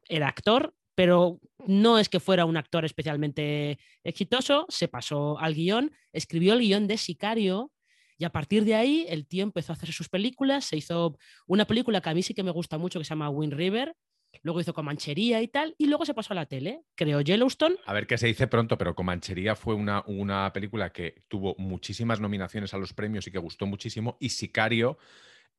era 0.08 0.28
actor, 0.28 0.76
pero 0.94 1.40
no 1.66 2.00
es 2.00 2.10
que 2.10 2.20
fuera 2.20 2.46
un 2.46 2.58
actor 2.58 2.86
especialmente 2.86 3.80
exitoso, 4.04 4.66
se 4.70 4.88
pasó 4.88 5.40
al 5.40 5.54
guion, 5.54 5.92
escribió 6.14 6.54
el 6.54 6.60
guion 6.60 6.88
de 6.88 6.98
Sicario 6.98 7.72
y 8.18 8.26
a 8.26 8.32
partir 8.32 8.66
de 8.66 8.76
ahí 8.76 9.06
el 9.10 9.28
tío 9.28 9.44
empezó 9.44 9.72
a 9.72 9.76
hacer 9.76 9.92
sus 9.92 10.10
películas, 10.10 10.66
se 10.66 10.78
hizo 10.78 11.18
una 11.48 11.66
película 11.66 12.02
que 12.02 12.10
a 12.10 12.14
mí 12.14 12.22
sí 12.22 12.34
que 12.34 12.44
me 12.44 12.52
gusta 12.52 12.78
mucho 12.78 13.00
que 13.00 13.06
se 13.06 13.10
llama 13.10 13.30
Wind 13.30 13.54
River, 13.54 13.96
luego 14.44 14.60
hizo 14.60 14.74
Comanchería 14.74 15.42
y 15.42 15.48
tal, 15.48 15.76
y 15.78 15.88
luego 15.88 16.06
se 16.06 16.14
pasó 16.14 16.34
a 16.34 16.36
la 16.36 16.46
tele, 16.46 16.82
creó 16.96 17.22
Yellowstone. 17.22 17.78
A 17.86 17.94
ver 17.94 18.08
qué 18.08 18.18
se 18.18 18.28
dice 18.28 18.48
pronto, 18.48 18.78
pero 18.78 18.96
Comanchería 18.96 19.56
fue 19.56 19.74
una, 19.74 20.04
una 20.08 20.52
película 20.54 20.92
que 20.92 21.24
tuvo 21.28 21.56
muchísimas 21.58 22.20
nominaciones 22.20 22.74
a 22.74 22.78
los 22.78 22.94
premios 22.94 23.26
y 23.28 23.32
que 23.32 23.40
gustó 23.40 23.66
muchísimo, 23.66 24.18
y 24.20 24.30
Sicario 24.30 24.98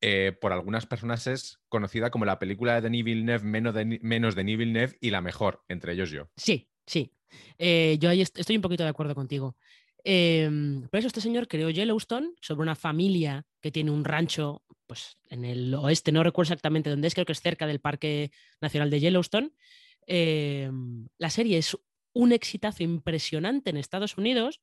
eh, 0.00 0.32
por 0.40 0.52
algunas 0.52 0.86
personas 0.86 1.26
es 1.26 1.60
conocida 1.68 2.10
como 2.10 2.24
la 2.24 2.38
película 2.38 2.74
de 2.74 2.80
Denis 2.80 3.04
Villeneuve 3.04 3.44
menos 3.44 3.74
de, 3.74 4.00
menos 4.02 4.34
Denis 4.34 4.58
Villeneuve 4.58 4.96
y 5.00 5.10
la 5.10 5.20
mejor, 5.20 5.62
entre 5.68 5.92
ellos 5.92 6.10
yo. 6.10 6.30
Sí, 6.36 6.70
sí. 6.86 7.12
Eh, 7.58 7.96
yo 8.00 8.08
ahí 8.10 8.22
estoy 8.22 8.56
un 8.56 8.62
poquito 8.62 8.82
de 8.82 8.88
acuerdo 8.88 9.14
contigo. 9.14 9.56
Em, 10.02 10.88
por 10.88 10.98
eso 10.98 11.08
este 11.08 11.20
señor 11.20 11.46
creó 11.46 11.68
Yellowstone 11.68 12.30
sobre 12.40 12.62
una 12.62 12.74
familia 12.74 13.44
que 13.60 13.70
tiene 13.70 13.90
un 13.90 14.04
rancho 14.04 14.62
pues, 14.86 15.18
en 15.28 15.44
el 15.44 15.74
oeste, 15.74 16.12
no 16.12 16.22
recuerdo 16.22 16.48
exactamente 16.48 16.90
dónde 16.90 17.06
es, 17.06 17.14
creo 17.14 17.26
que 17.26 17.32
es 17.32 17.42
cerca 17.42 17.66
del 17.66 17.80
Parque 17.80 18.32
Nacional 18.60 18.90
de 18.90 19.00
Yellowstone. 19.00 19.50
Em, 20.06 21.06
la 21.18 21.30
serie 21.30 21.58
es 21.58 21.76
un 22.12 22.32
exitazo 22.32 22.82
impresionante 22.82 23.70
en 23.70 23.76
Estados 23.76 24.16
Unidos 24.16 24.60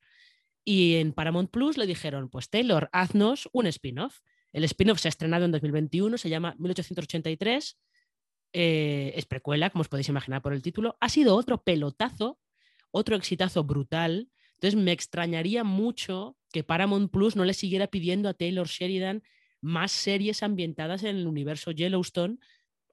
y 0.66 0.96
en 0.96 1.14
Paramount 1.14 1.50
Plus 1.50 1.78
le 1.78 1.86
dijeron, 1.86 2.30
pues 2.30 2.50
Taylor, 2.50 2.90
haznos 2.92 3.48
un 3.54 3.68
spin-off. 3.68 4.20
El 4.58 4.64
spin-off 4.64 5.00
se 5.00 5.08
ha 5.08 5.10
estrenado 5.10 5.46
en 5.46 5.52
2021, 5.52 6.18
se 6.18 6.30
llama 6.30 6.56
1883, 6.58 7.78
eh, 8.54 9.14
es 9.16 9.28
precuela, 9.28 9.70
como 9.70 9.84
os 9.84 9.88
podéis 9.88 10.10
imaginar 10.10 10.42
por 10.42 10.52
el 10.52 10.64
título. 10.64 10.98
Ha 11.00 11.10
sido 11.10 11.36
otro 11.36 11.62
pelotazo, 11.64 12.40
otro 12.90 13.16
exitazo 13.16 13.64
brutal. 13.66 14.32
Entonces 14.54 14.76
me 14.76 14.94
extrañaría 14.94 15.64
mucho 15.64 16.38
que 16.52 16.64
Paramount 16.64 17.12
Plus 17.12 17.36
no 17.36 17.46
le 17.46 17.54
siguiera 17.54 17.86
pidiendo 17.86 18.30
a 18.30 18.34
Taylor 18.34 18.66
Sheridan 18.68 19.22
más 19.62 19.92
series 19.92 20.42
ambientadas 20.42 21.04
en 21.04 21.18
el 21.18 21.28
universo 21.28 21.70
Yellowstone. 21.70 22.40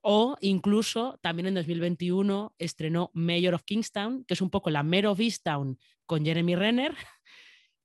O 0.03 0.37
incluso 0.43 1.19
también 1.23 1.47
en 1.47 1.55
2021 1.55 2.55
estrenó 2.59 3.11
Mayor 3.15 3.55
of 3.55 3.63
Kingstown, 3.65 4.27
que 4.27 4.35
es 4.35 4.43
un 4.43 4.51
poco 4.51 4.69
la 4.69 4.83
Mayor 4.83 5.13
of 5.13 5.21
Easttown 5.21 5.79
con 6.05 6.27
Jeremy 6.27 6.57
Renner, 6.57 6.95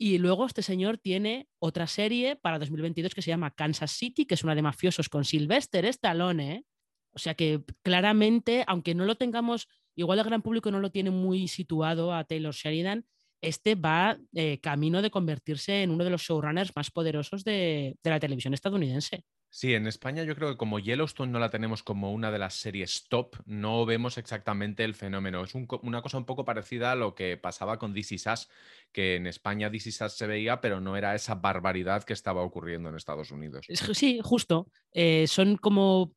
y 0.02 0.18
luego 0.18 0.46
este 0.46 0.62
señor 0.62 0.98
tiene 0.98 1.50
otra 1.60 1.86
serie 1.86 2.38
para 2.38 2.58
2022 2.58 3.14
que 3.14 3.22
se 3.22 3.32
llama 3.32 3.54
Kansas 3.54 3.92
City, 3.92 4.26
que 4.26 4.36
es 4.36 4.46
una 4.46 4.56
de 4.56 4.62
mafiosos 4.62 5.10
con 5.10 5.26
Sylvester 5.26 5.84
Stallone. 5.86 6.54
¿eh? 6.54 6.66
O 7.12 7.20
sea 7.20 7.34
que 7.34 7.66
claramente, 7.84 8.64
aunque 8.66 8.96
no 8.96 9.04
lo 9.04 9.16
tengamos, 9.16 9.68
igual 9.96 10.20
el 10.20 10.26
gran 10.26 10.42
público 10.42 10.72
no 10.72 10.80
lo 10.80 10.90
tiene 10.90 11.12
muy 11.12 11.50
situado 11.50 12.14
a 12.14 12.24
Taylor 12.24 12.54
Sheridan, 12.54 13.06
este 13.42 13.76
va 13.76 14.18
eh, 14.34 14.60
camino 14.62 15.02
de 15.02 15.12
convertirse 15.12 15.84
en 15.84 15.92
uno 15.92 16.06
de 16.06 16.12
los 16.12 16.22
showrunners 16.22 16.74
más 16.78 16.92
poderosos 16.92 17.44
de 17.44 17.98
la 18.02 18.20
televisión 18.22 18.54
estadounidense. 18.54 19.26
Sí, 19.52 19.74
en 19.74 19.88
España 19.88 20.24
yo 20.24 20.36
creo 20.36 20.52
que 20.52 20.58
como 20.58 20.78
Yellowstone 20.78 21.32
no 21.32 21.40
la 21.40 21.50
tenemos 21.50 21.82
como 21.82 22.14
una 22.14 22.32
de 22.32 22.38
las 22.38 22.54
series 22.54 23.06
top, 23.10 23.36
no 23.46 23.84
vemos 23.86 24.20
exactamente 24.20 24.84
el 24.84 24.94
fenómeno. 24.94 25.44
Es 25.44 25.56
una 25.56 26.04
cosa 26.04 26.20
un 26.20 26.26
poco 26.26 26.46
parecida 26.46 26.92
a 26.92 26.96
lo 26.96 27.16
que 27.16 27.36
pasaba 27.36 27.80
con 27.80 27.94
DC 27.94 28.20
Sass, 28.20 28.48
que 28.92 29.16
en 29.16 29.26
España 29.26 29.72
DC 29.72 29.92
Sass 29.92 30.16
se 30.16 30.28
veía, 30.28 30.62
pero 30.62 30.82
no 30.82 30.96
era 30.96 31.16
esa 31.16 31.34
barbaridad 31.34 32.04
que 32.04 32.14
estaba 32.14 32.44
ocurriendo 32.44 32.90
en 32.90 32.96
Estados 32.96 33.32
Unidos. 33.32 33.66
Sí, 33.94 34.20
justo. 34.24 34.68
Eh, 34.92 35.26
son 35.28 35.58
como 35.58 36.14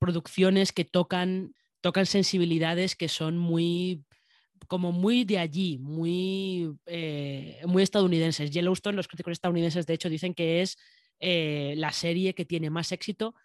producciones 0.00 0.72
que 0.72 0.84
tocan, 0.84 1.54
tocan 1.80 2.06
sensibilidades 2.06 2.96
que 2.96 3.08
son 3.08 3.38
muy 3.38 4.04
como 4.66 4.90
muy 4.90 5.24
de 5.24 5.38
allí, 5.38 5.78
muy, 5.78 6.72
eh, 6.86 7.60
muy 7.66 7.82
estadounidenses. 7.82 8.50
Yellowstone, 8.50 8.96
los 8.96 9.06
críticos 9.06 9.32
estadounidenses 9.32 9.86
de 9.86 9.94
hecho 9.94 10.08
dicen 10.08 10.34
que 10.34 10.62
es 10.62 10.78
eh, 11.24 11.74
la 11.76 11.92
serie 11.92 12.34
que 12.34 12.44
tiene 12.44 12.68
más 12.68 12.90
éxito 12.90 13.36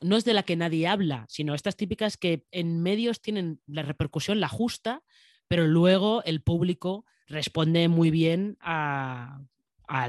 no 0.00 0.16
es 0.16 0.24
de 0.24 0.34
la 0.34 0.44
que 0.44 0.54
nadie 0.54 0.86
habla, 0.86 1.26
sino 1.28 1.54
estas 1.54 1.76
típicas 1.76 2.16
que 2.16 2.46
en 2.52 2.80
medios 2.80 3.20
tienen 3.20 3.60
la 3.66 3.82
repercusión, 3.82 4.38
la 4.38 4.48
justa, 4.48 5.02
pero 5.48 5.66
luego 5.66 6.22
el 6.24 6.42
público 6.42 7.04
responde 7.26 7.88
muy 7.88 8.12
bien 8.12 8.56
a, 8.60 9.40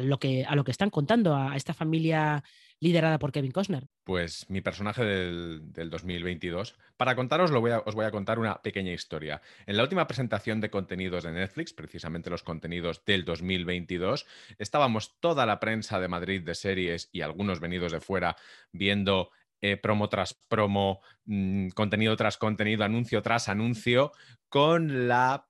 lo, 0.02 0.20
que, 0.20 0.46
a 0.46 0.56
lo 0.56 0.64
que 0.64 0.72
están 0.72 0.92
contando, 0.92 1.36
a 1.36 1.56
esta 1.56 1.74
familia 1.74 2.44
liderada 2.86 3.18
por 3.18 3.32
Kevin 3.32 3.52
Costner. 3.52 3.88
Pues 4.04 4.48
mi 4.50 4.62
personaje 4.62 5.04
del, 5.04 5.90
2022. 5.90 6.76
Para 6.98 7.16
contaros, 7.16 7.50
lo 7.50 7.62
os 7.62 7.96
voy 7.96 8.06
a 8.06 8.12
contar 8.12 8.38
una 8.38 8.62
pequeña 8.62 8.94
historia. 8.94 9.42
En 9.66 9.76
la 9.76 9.84
última 9.84 10.06
presentación 10.06 10.62
de 10.62 10.70
contenidos 10.70 11.24
de 11.24 11.32
Netflix, 11.32 11.74
precisamente 11.74 12.30
los 12.30 12.44
contenidos 12.44 13.04
del 13.04 13.26
2022, 13.26 14.28
estábamos 14.60 15.20
toda 15.20 15.48
la 15.48 15.60
prensa 15.60 16.00
de 16.00 16.08
Madrid 16.08 16.44
de 16.44 16.54
series 16.54 17.10
y 17.12 17.22
algunos 17.22 17.60
venidos 17.60 17.92
de 17.92 18.02
fuera 18.02 18.36
viendo 18.72 19.32
eh, 19.62 19.78
promo 19.78 20.08
tras 20.08 20.36
promo, 20.48 21.02
mm, 21.26 21.70
contenido 21.70 22.16
tras 22.16 22.38
contenido, 22.38 22.84
anuncio 22.84 23.24
tras 23.24 23.50
anuncio, 23.50 24.12
con 24.48 25.08
la 25.08 25.48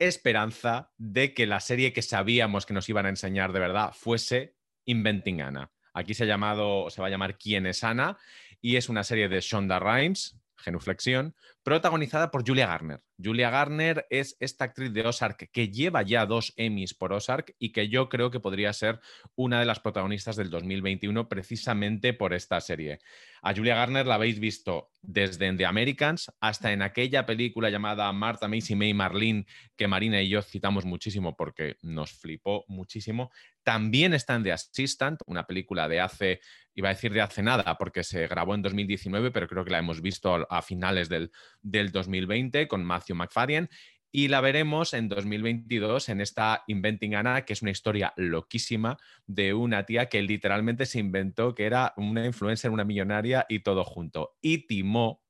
esperanza 0.00 0.92
de 0.98 1.34
que 1.34 1.46
la 1.46 1.60
serie 1.60 1.92
que 1.92 2.02
sabíamos 2.02 2.66
que 2.66 2.74
nos 2.74 2.88
iban 2.88 3.06
a 3.06 3.10
enseñar 3.10 3.52
de 3.52 3.60
verdad 3.60 3.92
fuese 3.94 4.56
Inventing 4.86 5.40
Anna. 5.40 5.73
Aquí 5.94 6.12
se 6.12 6.24
ha 6.24 6.26
llamado, 6.26 6.90
se 6.90 7.00
va 7.00 7.06
a 7.06 7.10
llamar 7.10 7.38
Quién 7.38 7.66
es 7.66 7.84
Ana 7.84 8.18
y 8.60 8.76
es 8.76 8.88
una 8.88 9.04
serie 9.04 9.28
de 9.28 9.40
Shonda 9.40 9.78
Rhimes, 9.78 10.36
genuflexión, 10.56 11.34
protagonizada 11.64 12.30
por 12.30 12.46
Julia 12.46 12.66
Garner. 12.66 13.02
Julia 13.22 13.48
Garner 13.48 14.06
es 14.10 14.36
esta 14.38 14.66
actriz 14.66 14.92
de 14.92 15.06
Ozark 15.06 15.50
que 15.50 15.68
lleva 15.70 16.02
ya 16.02 16.26
dos 16.26 16.52
Emmys 16.56 16.92
por 16.94 17.12
Ozark 17.12 17.56
y 17.58 17.72
que 17.72 17.88
yo 17.88 18.08
creo 18.08 18.30
que 18.30 18.38
podría 18.38 18.72
ser 18.72 19.00
una 19.34 19.60
de 19.60 19.66
las 19.66 19.80
protagonistas 19.80 20.36
del 20.36 20.50
2021 20.50 21.28
precisamente 21.28 22.12
por 22.12 22.34
esta 22.34 22.60
serie. 22.60 22.98
A 23.42 23.54
Julia 23.54 23.76
Garner 23.76 24.06
la 24.06 24.16
habéis 24.16 24.38
visto 24.38 24.90
desde 25.00 25.54
The 25.54 25.66
Americans 25.66 26.30
hasta 26.40 26.72
en 26.72 26.82
aquella 26.82 27.24
película 27.24 27.70
llamada 27.70 28.12
Martha 28.12 28.48
Macy 28.48 28.74
May 28.74 28.92
Marlene 28.92 29.46
que 29.76 29.88
Marina 29.88 30.20
y 30.20 30.28
yo 30.28 30.42
citamos 30.42 30.84
muchísimo 30.84 31.36
porque 31.36 31.76
nos 31.82 32.12
flipó 32.12 32.64
muchísimo. 32.68 33.30
También 33.62 34.12
está 34.12 34.34
en 34.34 34.42
The 34.42 34.52
Assistant, 34.52 35.20
una 35.26 35.46
película 35.46 35.88
de 35.88 36.00
hace, 36.00 36.40
iba 36.74 36.90
a 36.90 36.94
decir 36.94 37.12
de 37.12 37.22
hace 37.22 37.42
nada, 37.42 37.76
porque 37.78 38.04
se 38.04 38.26
grabó 38.26 38.54
en 38.54 38.62
2019, 38.62 39.30
pero 39.30 39.48
creo 39.48 39.64
que 39.64 39.70
la 39.70 39.78
hemos 39.78 40.02
visto 40.02 40.46
a 40.50 40.62
finales 40.62 41.08
del, 41.08 41.30
del 41.64 41.90
2020 41.90 42.68
con 42.68 42.84
Matthew 42.84 43.16
McFadden. 43.16 43.68
Y 44.12 44.28
la 44.28 44.40
veremos 44.40 44.94
en 44.94 45.08
2022 45.08 46.08
en 46.08 46.20
esta 46.20 46.62
Inventing 46.68 47.16
Anna, 47.16 47.44
que 47.44 47.52
es 47.52 47.62
una 47.62 47.72
historia 47.72 48.12
loquísima 48.16 48.96
de 49.26 49.54
una 49.54 49.86
tía 49.86 50.08
que 50.08 50.22
literalmente 50.22 50.86
se 50.86 51.00
inventó 51.00 51.52
que 51.52 51.66
era 51.66 51.92
una 51.96 52.24
influencer, 52.24 52.70
una 52.70 52.84
millonaria 52.84 53.44
y 53.48 53.60
todo 53.64 53.82
junto. 53.82 54.36
Y 54.40 54.68
timó 54.68 55.24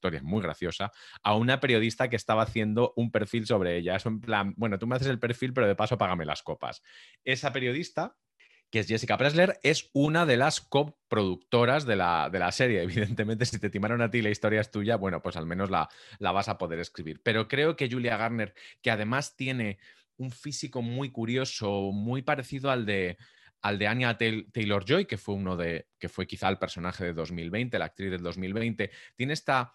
historia 0.00 0.18
es 0.18 0.24
muy 0.24 0.40
graciosa, 0.40 0.92
a 1.22 1.36
una 1.36 1.60
periodista 1.60 2.08
que 2.08 2.16
estaba 2.16 2.42
haciendo 2.42 2.94
un 2.96 3.10
perfil 3.12 3.46
sobre 3.46 3.76
ella. 3.76 3.96
Eso 3.96 4.08
en 4.08 4.20
plan, 4.20 4.54
bueno, 4.56 4.78
tú 4.78 4.86
me 4.86 4.96
haces 4.96 5.08
el 5.08 5.18
perfil, 5.18 5.52
pero 5.52 5.68
de 5.68 5.76
paso 5.76 5.98
págame 5.98 6.24
las 6.24 6.42
copas. 6.42 6.82
Esa 7.22 7.52
periodista 7.52 8.16
que 8.70 8.80
es 8.80 8.86
Jessica 8.86 9.18
Presler, 9.18 9.58
es 9.62 9.90
una 9.92 10.26
de 10.26 10.36
las 10.36 10.60
coproductoras 10.60 11.86
de 11.86 11.96
la, 11.96 12.30
de 12.30 12.38
la 12.38 12.52
serie. 12.52 12.82
Evidentemente, 12.82 13.44
si 13.46 13.58
te 13.58 13.70
timaron 13.70 14.00
a 14.02 14.10
ti 14.10 14.22
la 14.22 14.30
historia 14.30 14.60
es 14.60 14.70
tuya, 14.70 14.96
bueno, 14.96 15.22
pues 15.22 15.36
al 15.36 15.46
menos 15.46 15.70
la, 15.70 15.88
la 16.18 16.32
vas 16.32 16.48
a 16.48 16.58
poder 16.58 16.78
escribir. 16.78 17.20
Pero 17.22 17.48
creo 17.48 17.76
que 17.76 17.90
Julia 17.90 18.16
Garner, 18.16 18.54
que 18.80 18.90
además 18.90 19.36
tiene 19.36 19.78
un 20.16 20.30
físico 20.30 20.82
muy 20.82 21.10
curioso, 21.10 21.92
muy 21.92 22.22
parecido 22.22 22.70
al 22.70 22.86
de, 22.86 23.16
al 23.62 23.78
de 23.78 23.86
Anya 23.88 24.16
Taylor 24.16 24.84
Joy, 24.84 25.06
que 25.06 25.18
fue 25.18 25.34
uno 25.34 25.56
de, 25.56 25.88
que 25.98 26.08
fue 26.08 26.26
quizá 26.26 26.48
el 26.48 26.58
personaje 26.58 27.04
de 27.04 27.12
2020, 27.12 27.78
la 27.78 27.86
actriz 27.86 28.10
del 28.10 28.22
2020, 28.22 28.90
tiene 29.16 29.32
esta 29.32 29.74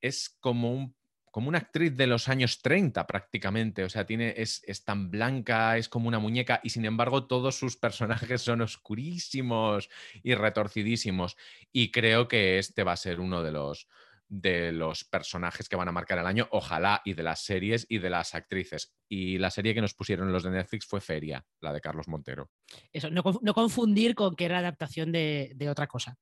es 0.00 0.36
como, 0.40 0.72
un, 0.72 0.96
como 1.32 1.48
una 1.48 1.58
actriz 1.58 1.96
de 1.96 2.06
los 2.06 2.28
años 2.28 2.60
30 2.60 3.06
prácticamente, 3.06 3.82
o 3.84 3.88
sea, 3.88 4.06
tiene, 4.06 4.34
es, 4.36 4.62
es, 4.66 4.84
tan 4.84 5.10
blanca, 5.10 5.78
es 5.78 5.88
como 5.88 6.06
una 6.06 6.18
muñeca 6.18 6.60
y 6.62 6.70
sin 6.70 6.84
embargo 6.84 7.26
todos 7.26 7.56
sus 7.56 7.76
personajes 7.76 8.42
son 8.42 8.60
oscurísimos 8.60 9.88
y 10.22 10.34
retorcidísimos 10.34 11.36
y 11.72 11.90
creo 11.90 12.28
que 12.28 12.58
este 12.58 12.84
va 12.84 12.92
a 12.92 12.96
ser 12.96 13.18
uno 13.18 13.42
de 13.42 13.50
los 13.50 13.88
de 14.28 14.72
los 14.72 15.04
personajes 15.04 15.68
que 15.68 15.76
van 15.76 15.88
a 15.88 15.92
marcar 15.92 16.18
el 16.18 16.26
año, 16.26 16.48
ojalá, 16.52 17.02
y 17.04 17.12
de 17.12 17.22
las 17.22 17.44
series 17.44 17.84
y 17.90 17.98
de 17.98 18.08
las 18.08 18.34
actrices. 18.34 18.94
Y 19.06 19.36
la 19.36 19.50
serie 19.50 19.74
que 19.74 19.82
nos 19.82 19.92
pusieron 19.92 20.32
los 20.32 20.42
de 20.42 20.50
Netflix 20.50 20.86
fue 20.86 21.02
Feria, 21.02 21.44
la 21.60 21.70
de 21.70 21.82
Carlos 21.82 22.08
Montero. 22.08 22.50
Eso, 22.94 23.10
no, 23.10 23.22
confundir 23.22 24.14
con 24.14 24.34
que 24.34 24.46
era 24.46 24.60
adaptación 24.60 25.12
de, 25.12 25.52
de 25.54 25.68
otra 25.68 25.86
cosa. 25.86 26.16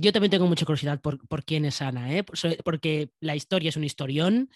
Yo 0.00 0.12
también 0.12 0.30
tengo 0.30 0.46
mucha 0.46 0.64
curiosidad 0.64 1.00
por, 1.00 1.44
quién 1.44 1.64
es 1.64 1.82
Ana, 1.82 2.14
¿eh? 2.14 2.24
porque 2.62 3.10
la 3.18 3.34
historia 3.34 3.70
es 3.70 3.76
un 3.76 3.82
historión 3.82 4.48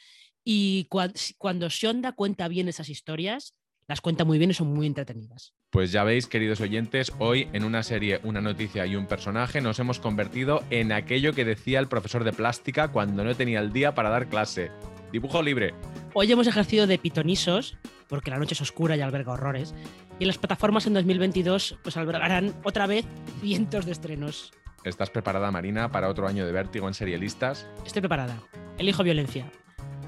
y 0.44 0.86
cuando 0.86 1.68
Shonda 1.68 2.12
cuenta 2.12 2.46
bien 2.46 2.68
esas 2.68 2.88
historias, 2.88 3.56
las 3.88 4.00
cuenta 4.00 4.24
muy 4.24 4.38
bien 4.38 4.52
y 4.52 4.54
son 4.54 4.72
muy 4.72 4.86
entretenidas. 4.86 5.52
Pues 5.70 5.90
ya 5.90 6.04
veis, 6.04 6.28
queridos 6.28 6.60
oyentes, 6.60 7.12
hoy 7.18 7.48
en 7.52 7.64
una 7.64 7.82
serie, 7.82 8.20
una 8.22 8.40
noticia 8.40 8.86
y 8.86 8.94
un 8.94 9.08
personaje 9.08 9.60
nos 9.60 9.80
hemos 9.80 9.98
convertido 9.98 10.62
en 10.70 10.92
aquello 10.92 11.32
que 11.32 11.44
decía 11.44 11.80
el 11.80 11.88
profesor 11.88 12.22
de 12.22 12.32
plástica 12.32 12.92
cuando 12.92 13.24
no 13.24 13.34
tenía 13.34 13.58
el 13.58 13.72
día 13.72 13.96
para 13.96 14.10
dar 14.10 14.28
clase. 14.28 14.70
Dibujo 15.10 15.42
libre. 15.42 15.74
Hoy 16.14 16.30
hemos 16.30 16.46
ejercido 16.46 16.86
de 16.86 16.98
pitonisos, 16.98 17.76
porque 18.06 18.30
la 18.30 18.38
noche 18.38 18.54
es 18.54 18.60
oscura 18.60 18.96
y 18.96 19.00
alberga 19.00 19.32
horrores, 19.32 19.74
y 20.20 20.24
las 20.24 20.38
plataformas 20.38 20.86
en 20.86 20.94
2022 20.94 21.78
pues 21.82 21.96
albergarán 21.96 22.54
otra 22.62 22.86
vez 22.86 23.04
cientos 23.40 23.86
de 23.86 23.92
estrenos. 23.92 24.52
¿Estás 24.84 25.10
preparada, 25.10 25.50
Marina, 25.52 25.92
para 25.92 26.08
otro 26.08 26.26
año 26.26 26.44
de 26.44 26.50
vértigo 26.50 26.88
en 26.88 26.94
serialistas? 26.94 27.68
Estoy 27.86 28.02
preparada. 28.02 28.40
Elijo 28.78 29.04
violencia. 29.04 29.48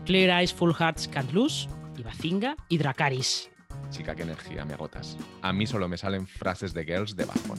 Clear 0.05 0.41
Eyes, 0.41 0.53
Full 0.53 0.73
Hearts, 0.73 1.07
Can't 1.07 1.33
Lose, 1.33 1.69
Ibazinga 1.97 2.57
y 2.69 2.79
Dracaris. 2.79 3.51
Chica, 3.91 4.17
qué 4.17 4.23
energía, 4.23 4.65
me 4.65 4.75
agotas. 4.75 5.17
A 5.43 5.53
mí 5.53 5.67
solo 5.67 5.89
me 5.89 5.97
salen 5.97 6.27
frases 6.27 6.75
de 6.75 6.85
girls 6.85 7.15
de 7.15 7.25
bajón. 7.25 7.59